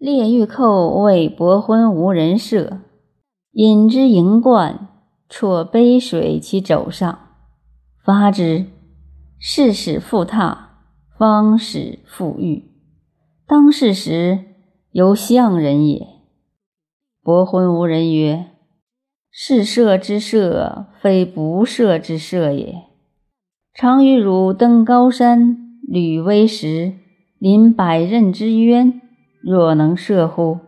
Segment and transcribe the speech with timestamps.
[0.00, 2.80] 列玉寇为伯昏无人射，
[3.52, 4.88] 引之盈贯，
[5.28, 7.18] 啜杯水其肘上，
[8.02, 8.64] 发之，
[9.38, 10.78] 是使复踏，
[11.18, 12.70] 方使复遇。
[13.46, 14.38] 当世时，
[14.92, 16.06] 犹相人也。
[17.22, 18.46] 伯昏无人曰
[19.30, 22.84] ：“是射之射，非不射之射也。
[23.74, 26.94] 常与汝登高山，履危石，
[27.38, 28.98] 临百仞之渊。”
[29.42, 30.58] 若能射乎？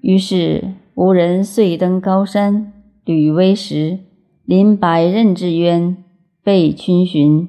[0.00, 2.72] 于是吾人遂登高山，
[3.04, 4.00] 履危石，
[4.44, 5.96] 临百仞之渊，
[6.42, 7.48] 备逡巡，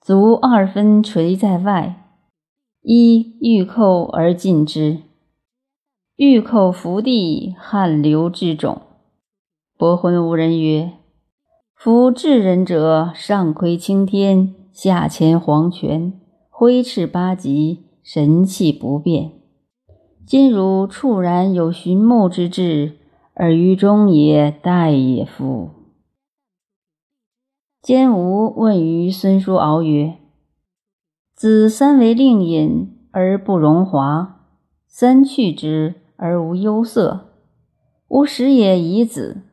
[0.00, 2.08] 足二分垂在外，
[2.82, 4.98] 依玉寇而进之。
[6.16, 8.78] 玉寇伏地，汗流至踵。
[9.76, 10.92] 伯昏无人曰
[11.74, 16.12] ：“夫至人者，上窥青天，下潜黄泉，
[16.48, 19.32] 挥斥八极。”神气不变。
[20.26, 22.98] 今汝猝然有寻墓之志，
[23.32, 25.70] 而于中也待也夫。
[27.80, 30.18] 兼吾问于孙叔敖曰
[31.34, 34.46] ：“子三为令尹而不荣华，
[34.86, 37.32] 三去之而无忧色。
[38.08, 39.44] 吾时也已子。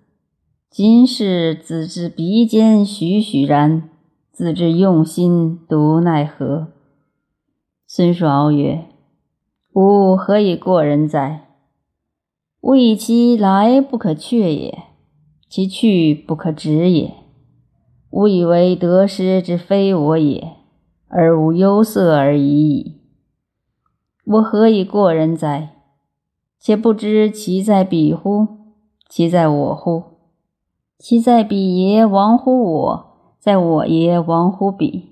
[0.70, 3.90] 今是子之鼻尖栩栩然，
[4.34, 6.74] 子之用心独奈何？”
[7.94, 8.86] 孙叔敖曰
[9.76, 11.50] ：“吾何以过人哉？
[12.62, 14.84] 吾以其来不可却也，
[15.50, 17.14] 其去不可止也。
[18.10, 20.54] 吾以为得失之非我也，
[21.10, 23.02] 而无忧色而已矣。
[24.24, 25.76] 我何以过人哉？
[26.58, 28.48] 且不知其在彼乎？
[29.10, 30.04] 其在我乎？
[30.98, 33.36] 其在彼耶亡乎我？
[33.38, 35.10] 在我耶亡乎彼？”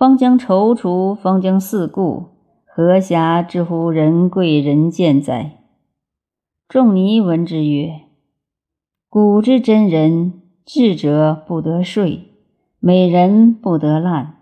[0.00, 2.28] 方将踌躇，方将四顾，
[2.64, 5.58] 何暇之乎人贵人贱哉？
[6.66, 8.00] 仲尼闻之曰
[9.10, 12.30] ：“古之真人，智者不得睡，
[12.78, 14.36] 美人不得滥，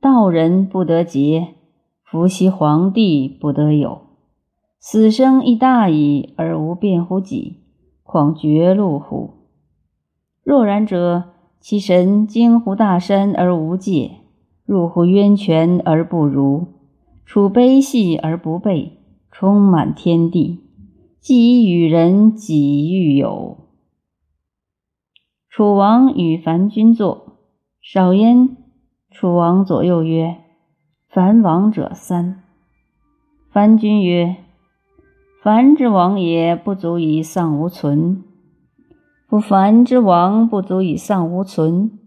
[0.00, 1.54] 道人不得节，
[2.02, 4.00] 伏羲皇帝不得有。
[4.80, 7.60] 死生亦大矣，而无变乎己，
[8.02, 9.34] 况绝路乎？
[10.42, 11.26] 若然者，
[11.60, 14.10] 其神惊乎大山而无界。”
[14.66, 16.66] 入乎渊泉而不如，
[17.24, 18.98] 处悲戏而不备，
[19.30, 20.60] 充满天地，
[21.20, 23.58] 既以与人，己欲有。
[25.48, 27.38] 楚王与樊君坐，
[27.80, 28.56] 少焉。
[29.10, 30.36] 楚王左右曰
[31.08, 32.42] ：“樊王者三。”
[33.50, 34.36] 樊君曰
[35.42, 38.22] ：“樊之王也不足以丧无存，
[39.28, 41.98] 夫樊之王不足以丧无存。”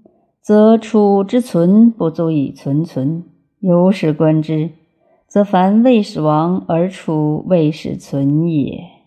[0.42, 3.24] 则楚之存不足以存存，
[3.60, 4.72] 由是观之，
[5.28, 8.99] 则凡魏始亡而楚未始存也。